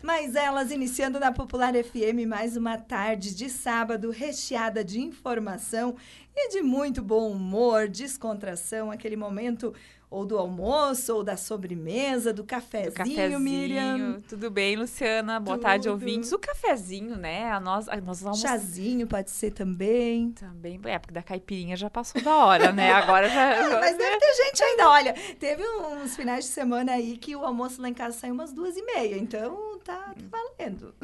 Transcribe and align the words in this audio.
Mas 0.00 0.36
elas 0.36 0.70
iniciando 0.70 1.18
na 1.18 1.32
Popular 1.32 1.74
FM 1.74 2.24
mais 2.28 2.56
uma 2.56 2.78
tarde 2.78 3.34
de 3.34 3.50
sábado 3.50 4.10
recheada 4.10 4.84
de 4.84 5.00
informação 5.00 5.96
e 6.36 6.50
de 6.50 6.62
muito 6.62 7.02
bom 7.02 7.32
humor, 7.32 7.88
descontração, 7.88 8.92
aquele 8.92 9.16
momento 9.16 9.74
ou 10.10 10.24
do 10.24 10.38
almoço, 10.38 11.14
ou 11.14 11.22
da 11.22 11.36
sobremesa, 11.36 12.32
do 12.32 12.42
cafezinho, 12.44 12.90
do 12.90 12.96
cafezinho 12.96 13.40
Miriam. 13.40 14.22
Tudo 14.28 14.50
bem, 14.50 14.76
Luciana? 14.76 15.38
Boa 15.38 15.56
Tudo. 15.56 15.64
tarde, 15.64 15.88
ouvintes. 15.88 16.32
O 16.32 16.38
cafezinho, 16.38 17.16
né? 17.16 17.50
A 17.50 17.60
nós, 17.60 17.88
a 17.88 18.00
nós. 18.00 18.38
Chazinho 18.38 19.06
pode 19.06 19.30
ser 19.30 19.50
também. 19.50 20.32
Também, 20.32 20.80
é, 20.84 20.98
porque 20.98 21.12
da 21.12 21.22
caipirinha 21.22 21.76
já 21.76 21.90
passou 21.90 22.22
da 22.22 22.36
hora, 22.44 22.72
né? 22.72 22.92
Agora 22.94 23.28
já... 23.28 23.80
Mas 23.80 23.96
deve 23.96 24.18
ter 24.18 24.34
gente 24.34 24.62
ainda, 24.62 24.88
olha, 24.88 25.14
teve 25.38 25.62
uns 25.64 26.16
finais 26.16 26.44
de 26.44 26.50
semana 26.50 26.92
aí 26.92 27.16
que 27.18 27.36
o 27.36 27.44
almoço 27.44 27.82
lá 27.82 27.88
em 27.88 27.94
casa 27.94 28.18
saiu 28.18 28.32
umas 28.34 28.52
duas 28.52 28.76
e 28.76 28.82
meia, 28.82 29.18
então 29.18 29.78
tá, 29.84 30.14
tá 30.14 30.14
valendo. 30.30 30.94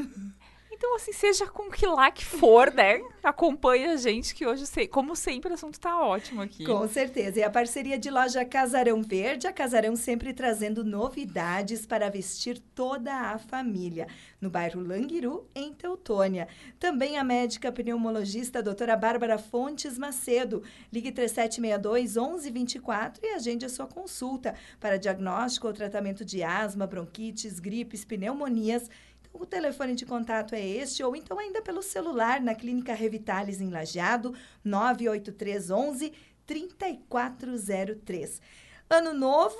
Então, 0.86 0.96
assim, 0.96 1.14
seja 1.14 1.46
com 1.46 1.70
que 1.70 1.86
lá 1.86 2.10
que 2.10 2.22
for, 2.22 2.70
né? 2.70 3.00
Acompanhe 3.24 3.86
a 3.86 3.96
gente, 3.96 4.34
que 4.34 4.46
hoje, 4.46 4.64
como 4.88 5.16
sempre, 5.16 5.50
o 5.50 5.54
assunto 5.54 5.80
tá 5.80 5.98
ótimo 5.98 6.42
aqui. 6.42 6.66
Com 6.66 6.86
certeza. 6.86 7.40
E 7.40 7.42
a 7.42 7.48
parceria 7.48 7.98
de 7.98 8.10
loja 8.10 8.44
Casarão 8.44 9.02
Verde, 9.02 9.46
a 9.46 9.52
Casarão 9.52 9.96
sempre 9.96 10.34
trazendo 10.34 10.84
novidades 10.84 11.86
para 11.86 12.10
vestir 12.10 12.58
toda 12.74 13.14
a 13.14 13.38
família. 13.38 14.06
No 14.38 14.50
bairro 14.50 14.82
Languiru, 14.82 15.48
em 15.54 15.72
Teutônia. 15.72 16.48
Também 16.78 17.16
a 17.16 17.24
médica 17.24 17.72
pneumologista 17.72 18.62
doutora 18.62 18.94
Bárbara 18.94 19.38
Fontes 19.38 19.96
Macedo. 19.96 20.62
Ligue 20.92 21.10
3762 21.10 22.16
1124 22.16 23.24
e 23.24 23.28
agende 23.34 23.64
a 23.64 23.70
sua 23.70 23.86
consulta 23.86 24.54
para 24.78 24.98
diagnóstico 24.98 25.66
ou 25.66 25.72
tratamento 25.72 26.26
de 26.26 26.42
asma, 26.42 26.86
bronquites, 26.86 27.58
gripes, 27.58 28.04
pneumonias 28.04 28.90
o 29.34 29.44
telefone 29.44 29.94
de 29.94 30.06
contato 30.06 30.54
é 30.54 30.64
este, 30.64 31.02
ou 31.02 31.14
então 31.16 31.38
ainda 31.38 31.60
pelo 31.60 31.82
celular 31.82 32.40
na 32.40 32.54
Clínica 32.54 32.94
Revitalis 32.94 33.60
em 33.60 33.68
Lajeado, 33.68 34.34
98311 34.64 36.12
3403. 36.46 38.40
Ano 38.88 39.12
novo, 39.12 39.56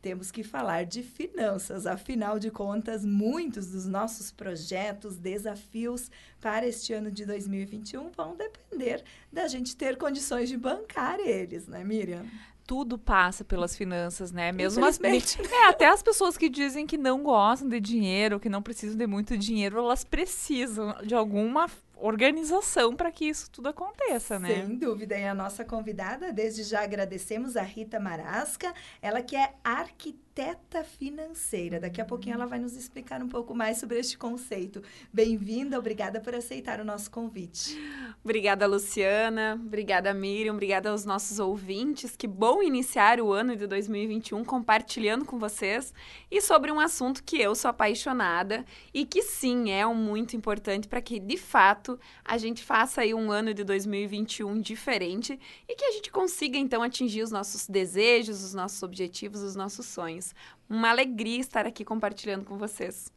temos 0.00 0.30
que 0.30 0.42
falar 0.42 0.84
de 0.84 1.02
finanças. 1.02 1.86
Afinal 1.86 2.38
de 2.38 2.50
contas, 2.50 3.04
muitos 3.04 3.68
dos 3.68 3.86
nossos 3.86 4.30
projetos, 4.30 5.16
desafios 5.16 6.10
para 6.40 6.66
este 6.66 6.92
ano 6.92 7.10
de 7.10 7.26
2021 7.26 8.10
vão 8.10 8.36
depender 8.36 9.04
da 9.32 9.46
gente 9.46 9.76
ter 9.76 9.96
condições 9.96 10.48
de 10.48 10.56
bancar 10.56 11.20
eles, 11.20 11.66
né, 11.66 11.84
Miriam? 11.84 12.24
tudo 12.66 12.96
passa 12.96 13.42
pelas 13.42 13.74
finanças, 13.74 14.30
né? 14.30 14.52
Mesmo 14.52 14.84
as, 14.84 15.00
é, 15.02 15.64
até 15.66 15.88
as 15.88 16.04
pessoas 16.04 16.36
que 16.36 16.48
dizem 16.48 16.86
que 16.86 16.96
não 16.96 17.20
gostam 17.20 17.68
de 17.68 17.80
dinheiro, 17.80 18.38
que 18.38 18.48
não 18.48 18.62
precisam 18.62 18.96
de 18.96 19.08
muito 19.08 19.36
dinheiro, 19.36 19.78
elas 19.78 20.04
precisam 20.04 20.94
de 21.04 21.12
alguma 21.12 21.68
organização 22.00 22.94
para 22.94 23.10
que 23.10 23.26
isso 23.26 23.50
tudo 23.50 23.68
aconteça, 23.68 24.38
né? 24.38 24.48
Sem 24.48 24.76
dúvida. 24.76 25.18
E 25.18 25.24
a 25.24 25.34
nossa 25.34 25.64
convidada, 25.64 26.32
desde 26.32 26.62
já 26.62 26.82
agradecemos 26.82 27.56
a 27.56 27.62
Rita 27.62 28.00
Marasca, 28.00 28.72
ela 29.02 29.22
que 29.22 29.36
é 29.36 29.52
arquiteta 29.62 30.29
arquiteta 30.40 30.82
financeira. 30.82 31.78
Daqui 31.78 32.00
a 32.00 32.04
pouquinho 32.04 32.34
ela 32.34 32.46
vai 32.46 32.58
nos 32.58 32.74
explicar 32.74 33.22
um 33.22 33.28
pouco 33.28 33.54
mais 33.54 33.78
sobre 33.78 33.98
este 33.98 34.16
conceito. 34.16 34.82
Bem-vinda, 35.12 35.78
obrigada 35.78 36.20
por 36.20 36.34
aceitar 36.34 36.80
o 36.80 36.84
nosso 36.84 37.10
convite. 37.10 37.78
Obrigada, 38.24 38.66
Luciana. 38.66 39.60
Obrigada, 39.62 40.12
Miriam. 40.14 40.54
Obrigada 40.54 40.90
aos 40.90 41.04
nossos 41.04 41.38
ouvintes. 41.38 42.16
Que 42.16 42.26
bom 42.26 42.62
iniciar 42.62 43.20
o 43.20 43.32
ano 43.32 43.54
de 43.54 43.66
2021 43.66 44.44
compartilhando 44.44 45.24
com 45.24 45.38
vocês 45.38 45.92
e 46.30 46.40
sobre 46.40 46.72
um 46.72 46.80
assunto 46.80 47.22
que 47.22 47.40
eu 47.40 47.54
sou 47.54 47.68
apaixonada 47.68 48.64
e 48.94 49.04
que 49.04 49.22
sim 49.22 49.70
é 49.70 49.86
um 49.86 49.94
muito 49.94 50.36
importante 50.36 50.88
para 50.88 51.02
que 51.02 51.18
de 51.20 51.36
fato 51.36 51.98
a 52.24 52.38
gente 52.38 52.62
faça 52.62 53.02
aí 53.02 53.12
um 53.12 53.30
ano 53.30 53.52
de 53.52 53.64
2021 53.64 54.60
diferente 54.60 55.38
e 55.68 55.74
que 55.74 55.84
a 55.84 55.92
gente 55.92 56.10
consiga 56.10 56.56
então 56.56 56.82
atingir 56.82 57.22
os 57.22 57.30
nossos 57.30 57.66
desejos, 57.66 58.42
os 58.42 58.54
nossos 58.54 58.82
objetivos, 58.82 59.42
os 59.42 59.54
nossos 59.54 59.86
sonhos. 59.86 60.29
Uma 60.68 60.90
alegria 60.90 61.40
estar 61.40 61.66
aqui 61.66 61.84
compartilhando 61.84 62.44
com 62.44 62.56
vocês. 62.56 63.12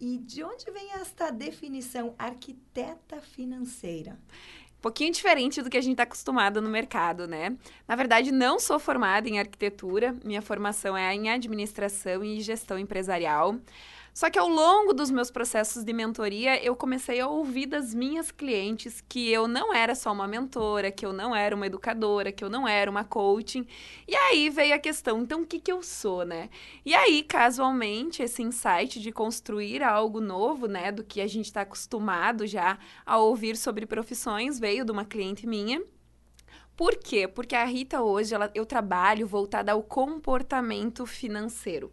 E 0.00 0.18
de 0.18 0.44
onde 0.44 0.70
vem 0.70 0.92
esta 0.92 1.30
definição 1.30 2.14
arquiteta 2.18 3.20
financeira? 3.20 4.18
Um 4.78 4.82
pouquinho 4.82 5.10
diferente 5.10 5.62
do 5.62 5.70
que 5.70 5.76
a 5.78 5.80
gente 5.80 5.92
está 5.92 6.02
acostumado 6.02 6.60
no 6.60 6.68
mercado, 6.68 7.26
né? 7.26 7.56
Na 7.88 7.96
verdade, 7.96 8.30
não 8.30 8.60
sou 8.60 8.78
formada 8.78 9.28
em 9.28 9.38
arquitetura, 9.38 10.14
minha 10.22 10.42
formação 10.42 10.96
é 10.96 11.14
em 11.14 11.30
administração 11.30 12.22
e 12.22 12.40
gestão 12.40 12.78
empresarial. 12.78 13.56
Só 14.16 14.30
que 14.30 14.38
ao 14.38 14.48
longo 14.48 14.94
dos 14.94 15.10
meus 15.10 15.30
processos 15.30 15.84
de 15.84 15.92
mentoria, 15.92 16.58
eu 16.64 16.74
comecei 16.74 17.20
a 17.20 17.28
ouvir 17.28 17.66
das 17.66 17.94
minhas 17.94 18.30
clientes 18.30 19.04
que 19.06 19.30
eu 19.30 19.46
não 19.46 19.74
era 19.74 19.94
só 19.94 20.10
uma 20.10 20.26
mentora, 20.26 20.90
que 20.90 21.04
eu 21.04 21.12
não 21.12 21.36
era 21.36 21.54
uma 21.54 21.66
educadora, 21.66 22.32
que 22.32 22.42
eu 22.42 22.48
não 22.48 22.66
era 22.66 22.90
uma 22.90 23.04
coaching. 23.04 23.66
E 24.08 24.16
aí 24.16 24.48
veio 24.48 24.74
a 24.74 24.78
questão, 24.78 25.20
então 25.20 25.42
o 25.42 25.46
que, 25.46 25.60
que 25.60 25.70
eu 25.70 25.82
sou, 25.82 26.24
né? 26.24 26.48
E 26.82 26.94
aí, 26.94 27.22
casualmente, 27.22 28.22
esse 28.22 28.42
insight 28.42 29.00
de 29.00 29.12
construir 29.12 29.82
algo 29.82 30.18
novo, 30.18 30.66
né, 30.66 30.90
do 30.90 31.04
que 31.04 31.20
a 31.20 31.26
gente 31.26 31.44
está 31.44 31.60
acostumado 31.60 32.46
já 32.46 32.78
a 33.04 33.18
ouvir 33.18 33.54
sobre 33.54 33.84
profissões, 33.84 34.58
veio 34.58 34.82
de 34.82 34.92
uma 34.92 35.04
cliente 35.04 35.46
minha. 35.46 35.82
Por 36.74 36.96
quê? 36.96 37.28
Porque 37.28 37.54
a 37.54 37.66
Rita 37.66 38.00
hoje, 38.00 38.34
ela, 38.34 38.50
eu 38.54 38.64
trabalho 38.64 39.26
voltada 39.26 39.72
ao 39.72 39.82
comportamento 39.82 41.04
financeiro. 41.04 41.92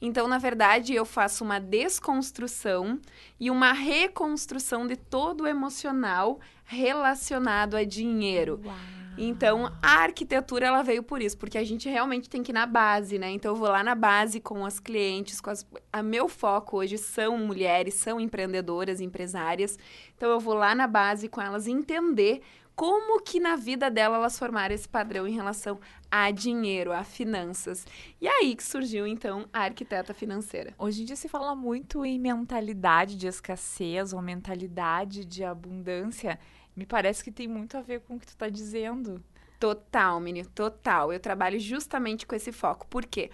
Então, 0.00 0.28
na 0.28 0.38
verdade, 0.38 0.94
eu 0.94 1.04
faço 1.04 1.44
uma 1.44 1.58
desconstrução 1.58 3.00
e 3.38 3.50
uma 3.50 3.72
reconstrução 3.72 4.86
de 4.86 4.96
todo 4.96 5.42
o 5.42 5.46
emocional 5.46 6.40
relacionado 6.64 7.76
a 7.76 7.84
dinheiro. 7.84 8.60
Uau. 8.64 8.74
Então, 9.16 9.72
a 9.80 10.02
arquitetura 10.02 10.66
ela 10.66 10.82
veio 10.82 11.02
por 11.02 11.22
isso, 11.22 11.38
porque 11.38 11.56
a 11.56 11.64
gente 11.64 11.88
realmente 11.88 12.28
tem 12.28 12.42
que 12.42 12.50
ir 12.50 12.54
na 12.54 12.66
base, 12.66 13.18
né? 13.18 13.30
Então, 13.30 13.52
eu 13.52 13.56
vou 13.56 13.68
lá 13.68 13.82
na 13.82 13.94
base 13.94 14.40
com 14.40 14.66
as 14.66 14.80
clientes, 14.80 15.40
com 15.40 15.50
as... 15.50 15.64
a 15.92 16.02
meu 16.02 16.28
foco 16.28 16.78
hoje 16.78 16.98
são 16.98 17.38
mulheres, 17.38 17.94
são 17.94 18.20
empreendedoras, 18.20 19.00
empresárias. 19.00 19.78
Então, 20.16 20.30
eu 20.30 20.40
vou 20.40 20.54
lá 20.54 20.74
na 20.74 20.86
base 20.86 21.28
com 21.28 21.40
elas 21.40 21.68
entender 21.68 22.42
como 22.76 23.20
que 23.22 23.38
na 23.38 23.54
vida 23.56 23.90
dela 23.90 24.16
elas 24.16 24.38
formaram 24.38 24.74
esse 24.74 24.88
padrão 24.88 25.26
em 25.28 25.34
relação 25.34 25.78
a 26.10 26.30
dinheiro, 26.30 26.92
a 26.92 27.04
finanças. 27.04 27.86
E 28.20 28.26
aí 28.26 28.54
que 28.56 28.64
surgiu, 28.64 29.06
então, 29.06 29.48
a 29.52 29.60
arquiteta 29.60 30.12
financeira. 30.12 30.74
Hoje 30.78 31.02
em 31.02 31.04
dia 31.04 31.16
se 31.16 31.28
fala 31.28 31.54
muito 31.54 32.04
em 32.04 32.18
mentalidade 32.18 33.16
de 33.16 33.26
escassez 33.26 34.12
ou 34.12 34.20
mentalidade 34.20 35.24
de 35.24 35.44
abundância. 35.44 36.38
Me 36.74 36.84
parece 36.84 37.22
que 37.22 37.30
tem 37.30 37.46
muito 37.46 37.76
a 37.76 37.80
ver 37.80 38.00
com 38.00 38.16
o 38.16 38.20
que 38.20 38.26
tu 38.26 38.30
está 38.30 38.48
dizendo. 38.48 39.22
Total, 39.60 40.18
menino, 40.18 40.48
total. 40.50 41.12
Eu 41.12 41.20
trabalho 41.20 41.60
justamente 41.60 42.26
com 42.26 42.34
esse 42.34 42.50
foco. 42.50 42.86
Por 42.88 43.06
quê? 43.06 43.30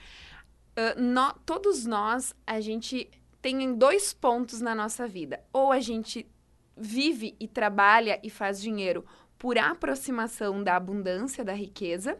Uh, 0.76 1.00
no, 1.00 1.32
todos 1.46 1.86
nós, 1.86 2.34
a 2.46 2.60
gente 2.60 3.10
tem 3.40 3.74
dois 3.74 4.12
pontos 4.12 4.60
na 4.60 4.74
nossa 4.74 5.08
vida. 5.08 5.42
Ou 5.50 5.72
a 5.72 5.80
gente 5.80 6.30
vive 6.76 7.34
e 7.40 7.48
trabalha 7.48 8.20
e 8.22 8.30
faz 8.30 8.60
dinheiro 8.60 9.04
por 9.40 9.56
aproximação 9.56 10.62
da 10.62 10.76
abundância, 10.76 11.42
da 11.42 11.54
riqueza, 11.54 12.18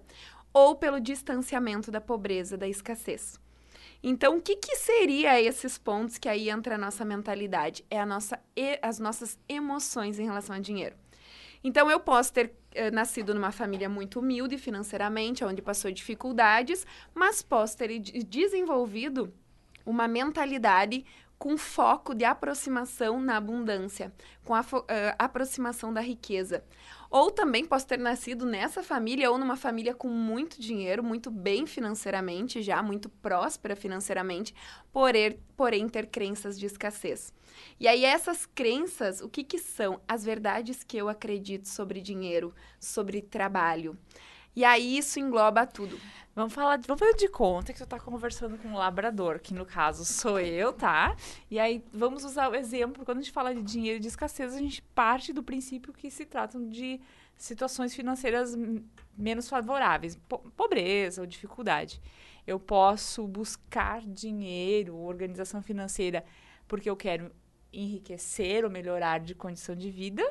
ou 0.55 0.75
pelo 0.75 0.99
distanciamento 0.99 1.91
da 1.91 2.01
pobreza, 2.01 2.57
da 2.57 2.67
escassez. 2.67 3.39
Então, 4.03 4.39
o 4.39 4.41
que, 4.41 4.57
que 4.57 4.75
seria 4.77 5.39
esses 5.39 5.77
pontos 5.77 6.17
que 6.17 6.31
aí 6.31 6.49
entra 6.49 6.77
a 6.77 6.79
nossa 6.79 7.05
mentalidade? 7.05 7.85
É 7.91 8.01
a 8.01 8.07
nossa, 8.07 8.41
as 8.81 8.99
nossas 8.99 9.39
emoções 9.47 10.19
em 10.19 10.25
relação 10.25 10.57
ao 10.57 10.63
dinheiro. 10.63 10.97
Então, 11.63 11.91
eu 11.91 12.01
posso 12.01 12.33
ter 12.33 12.55
eh, 12.73 12.91
nascido 12.91 13.35
numa 13.35 13.53
família 13.53 13.87
muito 13.87 14.21
humilde 14.21 14.57
financeiramente, 14.57 15.45
onde 15.45 15.61
passou 15.61 15.93
dificuldades, 15.93 16.87
mas 17.15 17.43
posso 17.43 17.77
ter 17.77 17.99
desenvolvido 17.99 19.31
uma 19.85 20.09
mentalidade 20.09 21.05
com 21.41 21.57
foco 21.57 22.15
de 22.15 22.23
aproximação 22.23 23.19
na 23.19 23.39
abundância, 23.39 24.13
com 24.45 24.55
a 24.55 24.61
uh, 24.61 24.85
aproximação 25.19 25.91
da 25.91 26.03
riqueza. 26.03 26.63
Ou 27.11 27.31
também 27.31 27.65
posso 27.65 27.87
ter 27.87 27.99
nascido 27.99 28.45
nessa 28.45 28.83
família 28.83 29.31
ou 29.31 29.39
numa 29.39 29.57
família 29.57 29.95
com 29.95 30.07
muito 30.07 30.61
dinheiro, 30.61 31.03
muito 31.03 31.31
bem 31.31 31.67
financeiramente, 31.67 32.61
já 32.61 32.83
muito 32.83 33.09
próspera 33.09 33.75
financeiramente, 33.75 34.55
porém, 34.93 35.41
porém 35.57 35.89
ter 35.89 36.09
crenças 36.09 36.59
de 36.59 36.67
escassez. 36.67 37.33
E 37.81 37.89
aí 37.89 38.05
essas 38.05 38.45
crenças, 38.45 39.23
o 39.23 39.29
que 39.29 39.43
que 39.43 39.59
são? 39.59 39.99
As 40.07 40.23
verdades 40.23 40.85
que 40.85 40.99
eu 40.99 41.09
acredito 41.09 41.69
sobre 41.69 42.03
dinheiro, 42.03 42.55
sobre 42.79 43.23
trabalho. 43.23 43.97
E 44.55 44.65
aí 44.65 44.99
isso 44.99 45.19
engloba 45.21 45.67
tudo. 45.67 45.99
Vamos 46.35 46.55
falar, 46.55 46.77
de, 46.77 46.87
vamos 46.87 47.01
fazer 47.01 47.17
de 47.17 47.29
conta 47.29 47.73
que 47.73 47.79
tu 47.79 47.87
tá 47.87 47.99
conversando 47.99 48.57
com 48.57 48.69
um 48.69 48.75
labrador, 48.75 49.41
que 49.41 49.53
no 49.53 49.67
caso 49.67 50.05
sou 50.05 50.39
eu, 50.39 50.73
tá? 50.73 51.17
E 51.51 51.59
aí 51.59 51.85
vamos 51.93 52.25
usar 52.25 52.49
o 52.49 52.55
exemplo, 52.55 53.05
quando 53.05 53.19
a 53.19 53.21
gente 53.21 53.33
fala 53.33 53.55
de 53.55 53.63
dinheiro 53.63 53.99
e 53.99 54.01
de 54.01 54.09
escassez, 54.09 54.55
a 54.55 54.59
gente 54.59 54.81
parte 54.95 55.33
do 55.33 55.43
princípio 55.43 55.93
que 55.93 56.11
se 56.11 56.25
tratam 56.25 56.69
de 56.69 57.01
situações 57.37 57.95
financeiras 57.95 58.57
menos 59.17 59.49
favoráveis, 59.49 60.17
po 60.29 60.39
pobreza 60.57 61.21
ou 61.21 61.27
dificuldade. 61.27 62.01
Eu 62.47 62.61
posso 62.61 63.27
buscar 63.27 64.01
dinheiro, 64.03 64.97
organização 64.97 65.61
financeira 65.61 66.25
porque 66.69 66.89
eu 66.89 66.97
quero 66.97 67.33
enriquecer 67.73 68.65
ou 68.65 68.71
melhorar 68.71 69.19
de 69.19 69.35
condição 69.35 69.75
de 69.75 69.91
vida, 69.91 70.23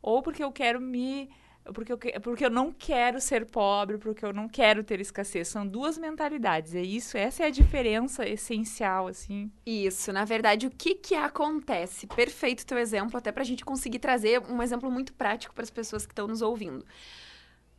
ou 0.00 0.22
porque 0.22 0.42
eu 0.42 0.52
quero 0.52 0.80
me 0.80 1.28
porque 1.72 1.92
eu, 1.92 1.98
porque 2.20 2.44
eu 2.44 2.50
não 2.50 2.72
quero 2.72 3.20
ser 3.20 3.46
pobre, 3.46 3.98
porque 3.98 4.24
eu 4.24 4.32
não 4.32 4.48
quero 4.48 4.82
ter 4.82 5.00
escassez. 5.00 5.48
São 5.48 5.66
duas 5.66 5.98
mentalidades. 5.98 6.74
É 6.74 6.82
isso, 6.82 7.16
essa 7.16 7.44
é 7.44 7.46
a 7.46 7.50
diferença 7.50 8.28
essencial, 8.28 9.06
assim. 9.06 9.50
Isso, 9.66 10.12
na 10.12 10.24
verdade, 10.24 10.66
o 10.66 10.70
que 10.70 10.94
que 10.94 11.14
acontece? 11.14 12.06
Perfeito 12.06 12.66
teu 12.66 12.78
exemplo, 12.78 13.16
até 13.16 13.32
para 13.32 13.42
a 13.42 13.46
gente 13.46 13.64
conseguir 13.64 13.98
trazer 13.98 14.40
um 14.48 14.62
exemplo 14.62 14.90
muito 14.90 15.12
prático 15.12 15.54
para 15.54 15.64
as 15.64 15.70
pessoas 15.70 16.06
que 16.06 16.12
estão 16.12 16.26
nos 16.26 16.42
ouvindo. 16.42 16.84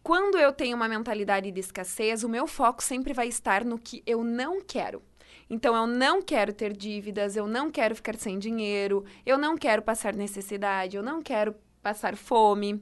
Quando 0.01 0.37
eu 0.37 0.53
tenho 0.53 0.75
uma 0.75 0.87
mentalidade 0.87 1.51
de 1.51 1.59
escassez, 1.59 2.23
o 2.23 2.29
meu 2.29 2.47
foco 2.47 2.81
sempre 2.81 3.13
vai 3.13 3.27
estar 3.27 3.65
no 3.65 3.77
que 3.77 4.01
eu 4.05 4.23
não 4.23 4.61
quero. 4.61 5.01
Então, 5.49 5.75
eu 5.75 5.87
não 5.87 6.21
quero 6.21 6.53
ter 6.53 6.73
dívidas, 6.73 7.35
eu 7.35 7.47
não 7.47 7.71
quero 7.71 7.95
ficar 7.95 8.15
sem 8.15 8.37
dinheiro, 8.37 9.03
eu 9.25 9.37
não 9.37 9.57
quero 9.57 9.81
passar 9.81 10.13
necessidade, 10.13 10.95
eu 10.95 11.03
não 11.03 11.21
quero 11.21 11.55
passar 11.81 12.15
fome. 12.15 12.81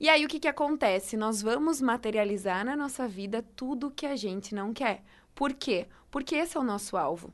E 0.00 0.08
aí 0.08 0.24
o 0.24 0.28
que, 0.28 0.38
que 0.38 0.46
acontece? 0.46 1.16
Nós 1.16 1.42
vamos 1.42 1.80
materializar 1.80 2.64
na 2.64 2.76
nossa 2.76 3.08
vida 3.08 3.44
tudo 3.56 3.90
que 3.90 4.06
a 4.06 4.14
gente 4.14 4.54
não 4.54 4.72
quer. 4.72 5.02
Por 5.34 5.52
quê? 5.52 5.88
Porque 6.10 6.36
esse 6.36 6.56
é 6.56 6.60
o 6.60 6.64
nosso 6.64 6.96
alvo. 6.96 7.32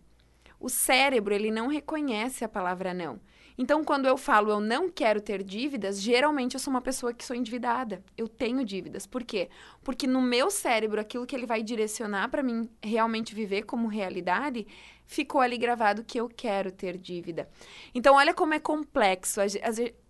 O 0.58 0.70
cérebro, 0.70 1.34
ele 1.34 1.50
não 1.50 1.66
reconhece 1.66 2.42
a 2.42 2.48
palavra 2.48 2.94
não. 2.94 3.20
Então, 3.56 3.84
quando 3.84 4.06
eu 4.06 4.16
falo 4.16 4.50
eu 4.50 4.60
não 4.60 4.90
quero 4.90 5.20
ter 5.20 5.42
dívidas, 5.42 6.00
geralmente 6.00 6.54
eu 6.54 6.60
sou 6.60 6.72
uma 6.72 6.80
pessoa 6.80 7.14
que 7.14 7.24
sou 7.24 7.36
endividada. 7.36 8.02
Eu 8.16 8.26
tenho 8.28 8.64
dívidas. 8.64 9.06
Por 9.06 9.22
quê? 9.22 9.48
Porque 9.82 10.06
no 10.06 10.20
meu 10.20 10.50
cérebro, 10.50 11.00
aquilo 11.00 11.24
que 11.24 11.36
ele 11.36 11.46
vai 11.46 11.62
direcionar 11.62 12.28
para 12.28 12.42
mim 12.42 12.68
realmente 12.82 13.34
viver 13.34 13.62
como 13.62 13.86
realidade, 13.86 14.66
ficou 15.06 15.40
ali 15.40 15.56
gravado 15.56 16.02
que 16.02 16.18
eu 16.18 16.28
quero 16.28 16.72
ter 16.72 16.98
dívida. 16.98 17.48
Então, 17.94 18.16
olha 18.16 18.34
como 18.34 18.54
é 18.54 18.58
complexo 18.58 19.40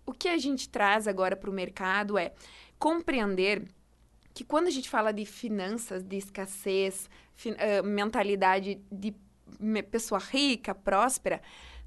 o 0.07 0.13
que 0.13 0.27
a 0.27 0.37
gente 0.37 0.69
traz 0.69 1.07
agora 1.07 1.35
para 1.35 1.49
o 1.49 1.53
mercado 1.53 2.17
é 2.17 2.33
compreender 2.77 3.63
que 4.33 4.43
quando 4.43 4.67
a 4.67 4.71
gente 4.71 4.89
fala 4.89 5.11
de 5.11 5.25
finanças, 5.25 6.03
de 6.03 6.17
escassez, 6.17 7.09
mentalidade 7.83 8.81
de 8.91 9.15
pessoa 9.89 10.19
rica, 10.19 10.75
próspera, 10.75 11.41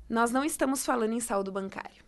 nós 0.09 0.31
não 0.31 0.45
estamos 0.45 0.85
falando 0.85 1.13
em 1.13 1.21
saldo 1.21 1.53
bancário. 1.53 2.05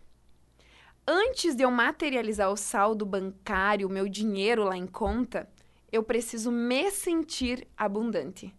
Antes 1.07 1.55
de 1.55 1.63
eu 1.63 1.71
materializar 1.71 2.51
o 2.51 2.57
saldo 2.57 3.05
bancário, 3.05 3.87
o 3.87 3.91
meu 3.91 4.07
dinheiro 4.07 4.63
lá 4.63 4.77
em 4.77 4.87
conta, 4.87 5.49
eu 5.91 6.03
preciso 6.03 6.51
me 6.51 6.89
sentir 6.91 7.67
abundante. 7.75 8.53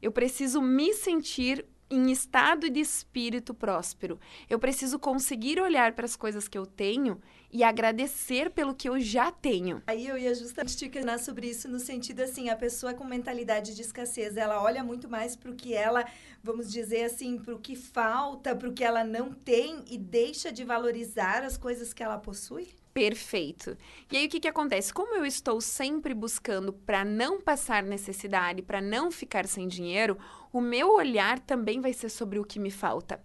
Eu 0.00 0.10
preciso 0.10 0.60
me 0.60 0.92
sentir 0.94 1.64
em 1.88 2.10
estado 2.10 2.70
de 2.70 2.80
espírito 2.80 3.54
próspero. 3.54 4.18
Eu 4.48 4.58
preciso 4.58 4.98
conseguir 4.98 5.60
olhar 5.60 5.92
para 5.92 6.06
as 6.06 6.16
coisas 6.16 6.48
que 6.48 6.58
eu 6.58 6.66
tenho 6.66 7.20
e 7.52 7.62
agradecer 7.62 8.50
pelo 8.50 8.74
que 8.74 8.88
eu 8.88 8.98
já 8.98 9.30
tenho. 9.30 9.82
Aí 9.86 10.06
eu 10.06 10.16
ia 10.16 10.34
justamente 10.34 10.76
te 10.76 10.88
questionar 10.88 11.18
sobre 11.18 11.48
isso 11.48 11.68
no 11.68 11.78
sentido 11.78 12.20
assim, 12.20 12.48
a 12.48 12.56
pessoa 12.56 12.94
com 12.94 13.04
mentalidade 13.04 13.74
de 13.74 13.82
escassez, 13.82 14.36
ela 14.36 14.62
olha 14.62 14.82
muito 14.82 15.08
mais 15.08 15.36
para 15.36 15.50
o 15.50 15.54
que 15.54 15.74
ela, 15.74 16.04
vamos 16.42 16.72
dizer 16.72 17.04
assim, 17.04 17.38
para 17.38 17.54
o 17.54 17.58
que 17.58 17.76
falta, 17.76 18.56
para 18.56 18.68
o 18.68 18.72
que 18.72 18.82
ela 18.82 19.04
não 19.04 19.32
tem 19.32 19.84
e 19.90 19.98
deixa 19.98 20.50
de 20.50 20.64
valorizar 20.64 21.42
as 21.42 21.56
coisas 21.56 21.92
que 21.92 22.02
ela 22.02 22.18
possui? 22.18 22.68
Perfeito. 22.94 23.76
E 24.10 24.18
aí 24.18 24.26
o 24.26 24.28
que, 24.28 24.40
que 24.40 24.48
acontece? 24.48 24.92
Como 24.92 25.14
eu 25.14 25.24
estou 25.24 25.60
sempre 25.62 26.12
buscando 26.12 26.72
para 26.72 27.04
não 27.04 27.40
passar 27.40 27.82
necessidade, 27.82 28.60
para 28.60 28.82
não 28.82 29.10
ficar 29.10 29.46
sem 29.46 29.66
dinheiro, 29.66 30.18
o 30.52 30.60
meu 30.60 30.92
olhar 30.92 31.38
também 31.40 31.80
vai 31.80 31.94
ser 31.94 32.10
sobre 32.10 32.38
o 32.38 32.44
que 32.44 32.58
me 32.58 32.70
falta. 32.70 33.22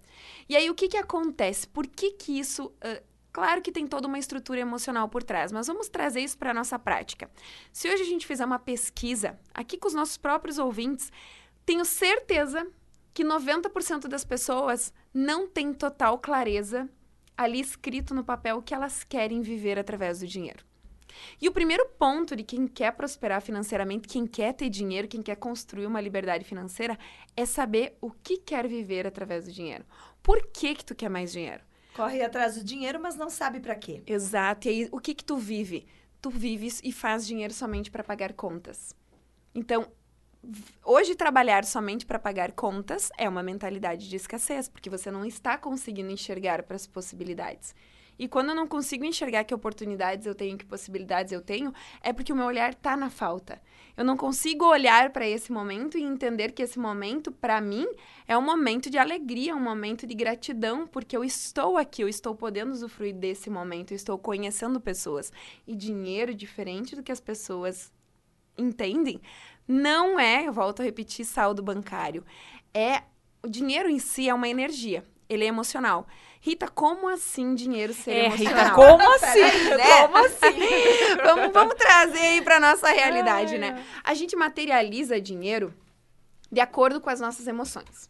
E 0.48 0.56
aí 0.56 0.70
o 0.70 0.74
que, 0.74 0.88
que 0.88 0.98
acontece? 0.98 1.68
Por 1.68 1.86
que, 1.86 2.12
que 2.12 2.40
isso. 2.40 2.68
Uh, 2.68 3.06
claro 3.38 3.62
que 3.62 3.72
tem 3.72 3.86
toda 3.86 4.07
uma 4.07 4.18
estrutura 4.18 4.62
emocional 4.62 5.07
por 5.07 5.22
trás, 5.22 5.51
mas 5.51 5.68
vamos 5.68 5.88
trazer 5.88 6.22
isso 6.22 6.36
para 6.36 6.50
a 6.50 6.54
nossa 6.56 6.80
prática. 6.80 7.30
Se 7.72 7.88
hoje 7.88 8.01
a 8.01 8.06
gente 8.07 8.25
fizer 8.25 8.44
uma 8.44 8.57
pesquisa 8.57 9.39
aqui 9.54 9.78
com 9.78 9.88
os 9.88 9.94
nossos 9.94 10.18
próprios 10.18 10.57
ouvintes, 10.57 11.12
tenho 11.63 11.86
certeza 11.86 12.66
que 13.13 13.24
90% 13.24 14.07
das 14.07 14.25
pessoas 14.25 14.92
não 15.13 15.48
tem 15.48 15.72
total 15.72 16.18
clareza 16.18 16.89
ali 17.38 17.60
escrito 17.60 18.16
no 18.16 18.24
papel 18.24 18.60
que 18.60 18.74
elas 18.74 19.04
querem 19.04 19.44
viver 19.44 19.78
através 19.78 20.22
do 20.22 20.25
dinheiro. 20.25 20.66
E 21.40 21.48
o 21.48 21.51
primeiro 21.51 21.86
ponto 21.90 22.36
de 22.36 22.42
quem 22.42 22.68
quer 22.68 22.92
prosperar 22.94 23.40
financeiramente, 23.40 24.07
quem 24.07 24.25
quer 24.25 24.51
ter 24.54 24.68
dinheiro, 24.68 25.07
quem 25.07 25.22
quer 25.22 25.36
construir 25.36 25.86
uma 25.86 26.01
liberdade 26.01 26.44
financeira, 26.44 26.98
é 27.36 27.45
saber 27.45 28.00
o 28.01 28.10
que 28.10 28.38
quer 28.38 28.68
viver 28.68 29.06
através 29.06 29.45
do 29.45 29.51
dinheiro. 29.51 29.86
Por 30.24 30.48
que 30.48 30.74
que 30.74 30.83
tu 30.83 30.95
quer 30.95 31.07
mais 31.10 31.31
dinheiro? 31.31 31.68
Corre 31.98 32.22
atrás 32.22 32.56
do 32.56 32.64
dinheiro, 32.64 33.00
mas 33.02 33.16
não 33.16 33.28
sabe 33.28 33.60
para 33.60 33.76
quê. 33.76 34.04
Exato. 34.06 34.68
E 34.68 34.70
aí, 34.70 34.90
o 34.92 35.00
que 35.00 35.16
que 35.16 35.26
tu 35.26 35.36
vive? 35.36 35.88
Tu 36.22 36.30
vives 36.30 36.80
e 36.84 36.92
faz 36.92 37.26
dinheiro 37.26 37.54
somente 37.54 37.90
para 37.90 38.04
pagar 38.04 38.34
contas. 38.34 38.94
Então, 39.54 39.92
hoje 40.86 41.16
trabalhar 41.16 41.66
somente 41.66 42.06
para 42.06 42.20
pagar 42.20 42.52
contas 42.52 43.10
é 43.18 43.28
uma 43.28 43.42
mentalidade 43.42 44.08
de 44.08 44.16
escassez, 44.16 44.70
porque 44.70 44.92
você 44.92 45.10
não 45.10 45.26
está 45.26 45.58
conseguindo 45.58 46.12
enxergar 46.12 46.62
para 46.62 46.76
as 46.76 46.86
possibilidades. 46.86 47.74
E 48.19 48.28
quando 48.28 48.50
eu 48.50 48.56
não 48.56 48.68
consigo 48.68 49.06
enxergar 49.06 49.44
que 49.44 49.54
oportunidades 49.54 50.25
eu 50.25 50.34
tenho, 50.34 50.58
que 50.58 50.66
possibilidades 50.66 51.31
eu 51.31 51.42
tenho, 51.42 51.74
é 52.02 52.12
porque 52.12 52.34
o 52.34 52.36
meu 52.36 52.46
olhar 52.46 52.72
está 52.72 52.98
na 52.98 53.10
falta. 53.10 53.62
Eu 53.96 54.06
não 54.06 54.16
consigo 54.16 54.66
olhar 54.66 55.12
para 55.12 55.28
esse 55.28 55.52
momento 55.52 55.98
e 55.98 56.04
entender 56.04 56.52
que 56.52 56.62
esse 56.62 56.78
momento, 56.78 57.31
para 57.31 57.60
mim, 57.60 57.88
é 58.28 58.38
um 58.38 58.42
momento 58.42 58.90
de 58.90 58.98
alegria, 58.98 59.56
um 59.56 59.60
momento 59.60 60.06
de 60.06 60.14
gratidão, 60.14 60.86
porque 60.86 61.18
eu 61.18 61.24
estou 61.24 61.78
aqui, 61.78 62.04
eu 62.04 62.08
estou 62.08 62.36
podendo 62.36 62.72
usufruir 62.72 63.16
desse 63.16 63.50
momento, 63.50 63.92
eu 63.92 63.96
estou 63.96 64.18
conhecendo 64.18 64.80
pessoas. 64.80 65.31
E 65.66 65.75
dinheiro, 65.75 66.34
diferente 66.34 66.96
do 66.96 67.04
que 67.04 67.12
as 67.12 67.19
pessoas 67.19 67.92
entendem, 68.58 69.22
não 69.68 70.19
é, 70.19 70.48
eu 70.48 70.54
volto 70.54 70.81
a 70.81 70.86
repetir, 70.86 71.25
saldo 71.25 71.62
bancário. 71.62 72.24
É 72.74 73.04
o 73.44 73.50
dinheiro 73.50 73.90
em 73.90 74.00
si 74.00 74.28
é 74.30 74.34
uma 74.34 74.48
energia, 74.48 75.04
ele 75.30 75.44
é 75.44 75.48
emocional. 75.48 76.08
Rita, 76.39 76.68
como 76.68 77.07
assim 77.07 77.56
dinheiro 77.56 77.94
ser 77.94 78.12
é, 78.12 78.25
emocional? 78.25 78.54
Rita, 78.57 78.72
como 78.75 79.16
assim? 79.16 79.42
né? 79.42 80.01
Como 80.01 80.18
assim? 80.18 81.16
vamos, 81.24 81.54
vamos 81.54 81.75
trazer 81.75 82.19
aí 82.19 82.42
para 82.42 82.60
nossa 82.60 82.89
realidade, 82.89 83.57
né? 83.57 83.84
A 84.04 84.13
gente 84.13 84.36
materializa 84.36 85.19
dinheiro 85.19 85.74
de 86.51 86.60
acordo 86.60 87.01
com 87.01 87.10
as 87.10 87.19
nossas 87.19 87.48
emoções. 87.48 88.10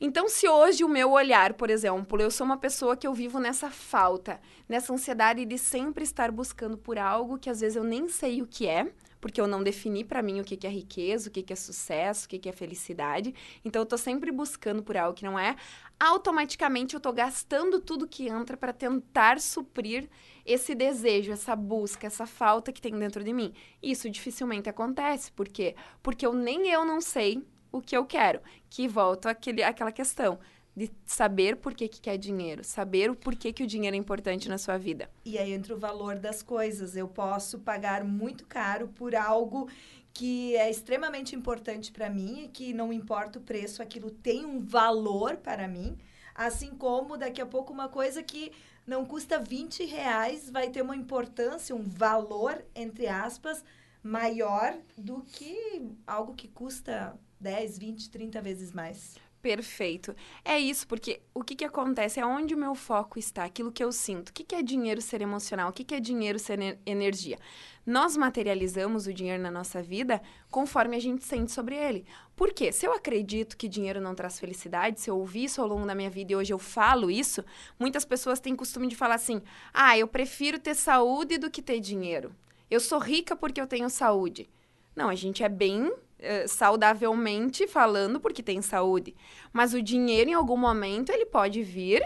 Então, 0.00 0.28
se 0.28 0.48
hoje 0.48 0.84
o 0.84 0.88
meu 0.88 1.10
olhar, 1.10 1.54
por 1.54 1.70
exemplo, 1.70 2.20
eu 2.22 2.30
sou 2.30 2.44
uma 2.44 2.56
pessoa 2.56 2.96
que 2.96 3.06
eu 3.06 3.12
vivo 3.12 3.40
nessa 3.40 3.68
falta, 3.68 4.40
nessa 4.68 4.92
ansiedade 4.92 5.44
de 5.44 5.58
sempre 5.58 6.04
estar 6.04 6.30
buscando 6.30 6.78
por 6.78 6.98
algo 6.98 7.38
que 7.38 7.50
às 7.50 7.60
vezes 7.60 7.74
eu 7.74 7.82
nem 7.82 8.08
sei 8.08 8.40
o 8.40 8.46
que 8.46 8.68
é, 8.68 8.92
porque 9.20 9.40
eu 9.40 9.46
não 9.46 9.62
defini 9.62 10.04
para 10.04 10.22
mim 10.22 10.40
o 10.40 10.44
que, 10.44 10.56
que 10.56 10.66
é 10.66 10.70
riqueza, 10.70 11.28
o 11.28 11.32
que, 11.32 11.42
que 11.42 11.52
é 11.52 11.56
sucesso, 11.56 12.26
o 12.26 12.28
que, 12.28 12.38
que 12.38 12.48
é 12.48 12.52
felicidade. 12.52 13.34
Então, 13.64 13.82
eu 13.82 13.86
tô 13.86 13.98
sempre 13.98 14.30
buscando 14.30 14.82
por 14.82 14.96
algo 14.96 15.14
que 15.14 15.24
não 15.24 15.38
é. 15.38 15.56
Automaticamente, 15.98 16.94
eu 16.94 17.00
tô 17.00 17.12
gastando 17.12 17.80
tudo 17.80 18.06
que 18.06 18.28
entra 18.28 18.56
para 18.56 18.72
tentar 18.72 19.40
suprir 19.40 20.08
esse 20.46 20.74
desejo, 20.74 21.32
essa 21.32 21.54
busca, 21.54 22.06
essa 22.06 22.26
falta 22.26 22.72
que 22.72 22.80
tem 22.80 22.96
dentro 22.98 23.22
de 23.24 23.32
mim. 23.32 23.52
Isso 23.82 24.08
dificilmente 24.08 24.68
acontece. 24.68 25.32
Por 25.32 25.48
quê? 25.48 25.74
Porque 26.02 26.24
eu 26.24 26.32
nem 26.32 26.68
eu 26.68 26.84
não 26.84 27.00
sei 27.00 27.44
o 27.70 27.80
que 27.80 27.96
eu 27.96 28.04
quero. 28.04 28.40
Que 28.70 28.88
volta 28.88 29.30
àquele, 29.30 29.62
àquela 29.62 29.92
questão 29.92 30.38
de 30.78 30.92
saber 31.04 31.56
por 31.56 31.74
que, 31.74 31.88
que 31.88 32.00
quer 32.00 32.16
dinheiro, 32.16 32.62
saber 32.62 33.10
o 33.10 33.16
porquê 33.16 33.52
que 33.52 33.64
o 33.64 33.66
dinheiro 33.66 33.96
é 33.96 33.98
importante 33.98 34.48
na 34.48 34.56
sua 34.56 34.78
vida. 34.78 35.10
E 35.24 35.36
aí 35.36 35.52
entra 35.52 35.74
o 35.74 35.78
valor 35.78 36.16
das 36.16 36.40
coisas. 36.40 36.94
Eu 36.94 37.08
posso 37.08 37.58
pagar 37.58 38.04
muito 38.04 38.46
caro 38.46 38.86
por 38.86 39.16
algo 39.16 39.68
que 40.14 40.56
é 40.56 40.70
extremamente 40.70 41.34
importante 41.34 41.90
para 41.90 42.08
mim 42.08 42.44
e 42.44 42.48
que 42.48 42.72
não 42.72 42.92
importa 42.92 43.40
o 43.40 43.42
preço, 43.42 43.82
aquilo 43.82 44.10
tem 44.10 44.46
um 44.46 44.60
valor 44.60 45.36
para 45.36 45.66
mim. 45.66 45.98
Assim 46.32 46.70
como 46.70 47.16
daqui 47.16 47.40
a 47.40 47.46
pouco 47.46 47.72
uma 47.72 47.88
coisa 47.88 48.22
que 48.22 48.52
não 48.86 49.04
custa 49.04 49.40
20 49.40 49.84
reais 49.84 50.48
vai 50.48 50.70
ter 50.70 50.82
uma 50.82 50.96
importância, 50.96 51.74
um 51.74 51.82
valor, 51.82 52.64
entre 52.74 53.08
aspas, 53.08 53.64
maior 54.00 54.76
do 54.96 55.22
que 55.22 55.88
algo 56.06 56.34
que 56.34 56.46
custa 56.46 57.18
10, 57.40 57.78
20, 57.78 58.10
30 58.10 58.40
vezes 58.40 58.72
mais. 58.72 59.16
Perfeito. 59.40 60.16
É 60.44 60.58
isso, 60.58 60.86
porque 60.88 61.20
o 61.32 61.44
que, 61.44 61.54
que 61.54 61.64
acontece? 61.64 62.18
É 62.18 62.26
onde 62.26 62.54
o 62.54 62.58
meu 62.58 62.74
foco 62.74 63.20
está, 63.20 63.44
aquilo 63.44 63.70
que 63.70 63.84
eu 63.84 63.92
sinto. 63.92 64.30
O 64.30 64.32
que, 64.32 64.42
que 64.42 64.54
é 64.54 64.62
dinheiro 64.62 65.00
ser 65.00 65.22
emocional? 65.22 65.70
O 65.70 65.72
que, 65.72 65.84
que 65.84 65.94
é 65.94 66.00
dinheiro 66.00 66.40
ser 66.40 66.78
energia? 66.84 67.38
Nós 67.86 68.16
materializamos 68.16 69.06
o 69.06 69.14
dinheiro 69.14 69.40
na 69.40 69.50
nossa 69.50 69.80
vida 69.80 70.20
conforme 70.50 70.96
a 70.96 71.00
gente 71.00 71.24
sente 71.24 71.52
sobre 71.52 71.76
ele. 71.76 72.04
Por 72.34 72.52
quê? 72.52 72.72
Se 72.72 72.84
eu 72.84 72.92
acredito 72.92 73.56
que 73.56 73.68
dinheiro 73.68 74.00
não 74.00 74.14
traz 74.14 74.40
felicidade, 74.40 75.00
se 75.00 75.08
eu 75.08 75.16
ouvi 75.16 75.44
isso 75.44 75.62
ao 75.62 75.68
longo 75.68 75.86
da 75.86 75.94
minha 75.94 76.10
vida 76.10 76.32
e 76.32 76.36
hoje 76.36 76.52
eu 76.52 76.58
falo 76.58 77.08
isso, 77.08 77.44
muitas 77.78 78.04
pessoas 78.04 78.40
têm 78.40 78.56
costume 78.56 78.88
de 78.88 78.96
falar 78.96 79.14
assim: 79.14 79.40
ah, 79.72 79.96
eu 79.96 80.08
prefiro 80.08 80.58
ter 80.58 80.74
saúde 80.74 81.38
do 81.38 81.50
que 81.50 81.62
ter 81.62 81.78
dinheiro. 81.78 82.34
Eu 82.68 82.80
sou 82.80 82.98
rica 82.98 83.36
porque 83.36 83.60
eu 83.60 83.66
tenho 83.68 83.88
saúde. 83.88 84.50
Não, 84.94 85.08
a 85.08 85.14
gente 85.14 85.44
é 85.44 85.48
bem 85.48 85.92
eh, 86.18 86.46
saudavelmente 86.46 87.66
falando, 87.66 88.20
porque 88.20 88.42
tem 88.42 88.60
saúde. 88.62 89.14
Mas 89.52 89.74
o 89.74 89.82
dinheiro, 89.82 90.30
em 90.30 90.34
algum 90.34 90.56
momento, 90.56 91.10
ele 91.10 91.26
pode 91.26 91.62
vir 91.62 92.02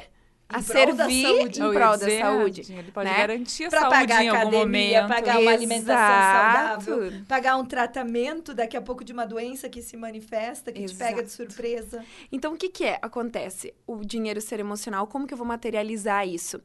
a 0.49 0.61
servir 0.61 1.23
saúde. 1.23 1.61
em 1.63 1.73
prol 1.73 1.93
dizer, 1.97 2.19
da 2.21 2.27
saúde. 2.27 2.61
dinheiro 2.63 2.93
pode 2.93 3.09
né? 3.09 3.17
garantir 3.17 3.65
a 3.65 3.71
Para 3.71 3.81
saúde 3.81 3.97
pagar 3.97 4.23
em 4.25 4.29
algum 4.29 4.41
academia, 4.49 5.03
momento. 5.03 5.09
pagar 5.17 5.41
uma 5.41 5.51
alimentação 5.51 5.95
Exato. 5.95 6.85
saudável, 6.85 7.13
pagar 7.27 7.57
um 7.57 7.65
tratamento 7.65 8.53
daqui 8.55 8.77
a 8.77 8.83
pouco 8.83 9.03
de 9.03 9.13
uma 9.15 9.25
doença 9.27 9.69
que 9.71 9.81
se 9.81 9.97
manifesta, 9.97 10.71
que 10.71 10.85
te 10.85 10.95
pega 10.95 11.23
de 11.23 11.29
Exato. 11.29 11.51
surpresa. 11.51 12.05
Então, 12.31 12.53
o 12.53 12.57
que, 12.57 12.69
que 12.69 12.85
é? 12.85 12.99
Acontece 13.01 13.73
o 13.87 14.05
dinheiro 14.05 14.41
ser 14.43 14.61
emocional, 14.61 15.07
como 15.07 15.27
que 15.27 15.33
eu 15.33 15.39
vou 15.39 15.47
materializar 15.47 16.29
isso? 16.29 16.61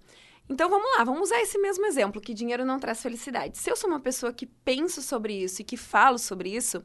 Então, 0.50 0.70
vamos 0.70 0.98
lá, 0.98 1.04
vamos 1.04 1.24
usar 1.24 1.42
esse 1.42 1.58
mesmo 1.58 1.86
exemplo, 1.86 2.22
que 2.22 2.34
dinheiro 2.34 2.66
não 2.66 2.80
traz 2.80 3.02
felicidade. 3.02 3.58
Se 3.58 3.70
eu 3.70 3.76
sou 3.76 3.90
uma 3.90 4.00
pessoa 4.00 4.32
que 4.34 4.46
penso 4.46 5.02
sobre 5.02 5.34
isso 5.34 5.62
e 5.62 5.66
que 5.66 5.76
falo 5.78 6.18
sobre 6.18 6.50
isso, 6.56 6.84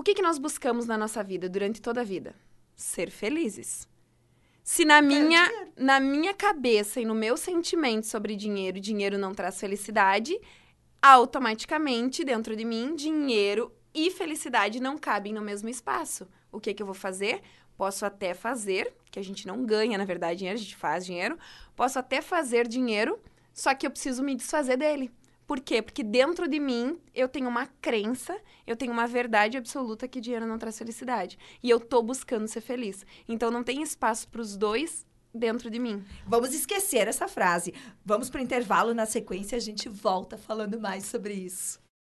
o 0.00 0.02
que, 0.02 0.14
que 0.14 0.22
nós 0.22 0.38
buscamos 0.38 0.86
na 0.86 0.96
nossa 0.96 1.22
vida, 1.22 1.46
durante 1.46 1.82
toda 1.82 2.00
a 2.00 2.04
vida? 2.04 2.34
Ser 2.74 3.10
felizes. 3.10 3.86
Se 4.64 4.82
na 4.82 5.02
minha, 5.02 5.46
na 5.76 6.00
minha 6.00 6.32
cabeça 6.32 7.02
e 7.02 7.04
no 7.04 7.14
meu 7.14 7.36
sentimento 7.36 8.06
sobre 8.06 8.34
dinheiro, 8.34 8.80
dinheiro 8.80 9.18
não 9.18 9.34
traz 9.34 9.60
felicidade, 9.60 10.40
automaticamente, 11.02 12.24
dentro 12.24 12.56
de 12.56 12.64
mim, 12.64 12.94
dinheiro 12.96 13.70
e 13.92 14.10
felicidade 14.10 14.80
não 14.80 14.96
cabem 14.96 15.34
no 15.34 15.42
mesmo 15.42 15.68
espaço. 15.68 16.26
O 16.50 16.58
que, 16.58 16.72
que 16.72 16.82
eu 16.82 16.86
vou 16.86 16.94
fazer? 16.94 17.42
Posso 17.76 18.06
até 18.06 18.32
fazer, 18.32 18.94
que 19.10 19.18
a 19.18 19.22
gente 19.22 19.46
não 19.46 19.66
ganha, 19.66 19.98
na 19.98 20.06
verdade, 20.06 20.38
dinheiro, 20.38 20.58
a 20.58 20.62
gente 20.62 20.76
faz 20.76 21.04
dinheiro. 21.04 21.38
Posso 21.76 21.98
até 21.98 22.22
fazer 22.22 22.66
dinheiro, 22.66 23.20
só 23.52 23.74
que 23.74 23.86
eu 23.86 23.90
preciso 23.90 24.22
me 24.22 24.34
desfazer 24.34 24.78
dele. 24.78 25.10
Por 25.50 25.58
quê? 25.58 25.82
Porque 25.82 26.04
dentro 26.04 26.46
de 26.46 26.60
mim 26.60 26.96
eu 27.12 27.28
tenho 27.28 27.48
uma 27.48 27.66
crença, 27.66 28.40
eu 28.64 28.76
tenho 28.76 28.92
uma 28.92 29.08
verdade 29.08 29.56
absoluta 29.56 30.06
que 30.06 30.20
dinheiro 30.20 30.46
não 30.46 30.56
traz 30.56 30.78
felicidade. 30.78 31.36
E 31.60 31.68
eu 31.68 31.80
tô 31.80 32.00
buscando 32.04 32.46
ser 32.46 32.60
feliz. 32.60 33.04
Então 33.28 33.50
não 33.50 33.64
tem 33.64 33.82
espaço 33.82 34.28
para 34.28 34.40
os 34.40 34.56
dois 34.56 35.04
dentro 35.34 35.68
de 35.68 35.80
mim. 35.80 36.04
Vamos 36.24 36.54
esquecer 36.54 37.08
essa 37.08 37.26
frase. 37.26 37.74
Vamos 38.04 38.30
para 38.30 38.40
o 38.40 38.44
intervalo, 38.44 38.94
na 38.94 39.06
sequência 39.06 39.56
a 39.56 39.60
gente 39.60 39.88
volta 39.88 40.38
falando 40.38 40.78
mais 40.78 41.06
sobre 41.06 41.34
isso. 41.34 41.80